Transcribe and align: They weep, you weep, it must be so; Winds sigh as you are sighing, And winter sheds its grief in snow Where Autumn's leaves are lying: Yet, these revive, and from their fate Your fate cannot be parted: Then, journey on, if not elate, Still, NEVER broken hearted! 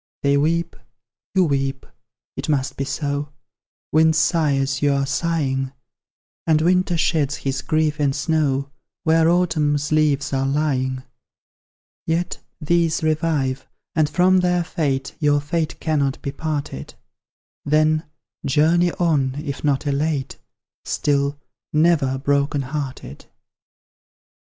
They 0.23 0.35
weep, 0.35 0.75
you 1.35 1.43
weep, 1.45 1.85
it 2.35 2.49
must 2.49 2.75
be 2.75 2.85
so; 2.85 3.29
Winds 3.91 4.17
sigh 4.17 4.53
as 4.57 4.81
you 4.81 4.91
are 4.93 5.05
sighing, 5.05 5.73
And 6.47 6.59
winter 6.59 6.97
sheds 6.97 7.45
its 7.45 7.61
grief 7.61 7.99
in 7.99 8.11
snow 8.13 8.71
Where 9.03 9.29
Autumn's 9.29 9.91
leaves 9.91 10.33
are 10.33 10.47
lying: 10.47 11.03
Yet, 12.07 12.39
these 12.59 13.03
revive, 13.03 13.67
and 13.93 14.09
from 14.09 14.39
their 14.39 14.63
fate 14.63 15.13
Your 15.19 15.39
fate 15.39 15.79
cannot 15.79 16.19
be 16.23 16.31
parted: 16.31 16.95
Then, 17.63 18.03
journey 18.43 18.91
on, 18.93 19.35
if 19.45 19.63
not 19.63 19.85
elate, 19.85 20.39
Still, 20.83 21.39
NEVER 21.73 22.17
broken 22.17 22.63
hearted! 22.63 23.27